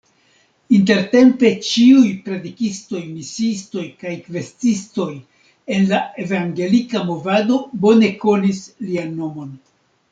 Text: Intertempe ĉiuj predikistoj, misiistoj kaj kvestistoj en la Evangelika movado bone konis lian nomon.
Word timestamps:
Intertempe 0.77 1.51
ĉiuj 1.67 2.07
predikistoj, 2.29 3.03
misiistoj 3.19 3.85
kaj 4.01 4.15
kvestistoj 4.25 5.09
en 5.77 5.89
la 5.95 6.03
Evangelika 6.27 7.07
movado 7.15 7.63
bone 7.87 8.15
konis 8.27 8.69
lian 8.91 9.19
nomon. 9.25 9.59